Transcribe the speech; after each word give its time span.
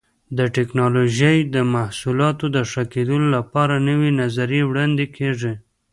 د 0.37 0.39
ټېکنالوجۍ 0.55 1.37
د 1.55 1.55
محصولاتو 1.73 2.45
د 2.55 2.57
ښه 2.71 2.83
کېدلو 2.93 3.27
لپاره 3.37 3.75
نوې 3.87 4.09
نظریې 4.21 4.63
وړاندې 4.69 5.05
کېږي. 5.17 5.53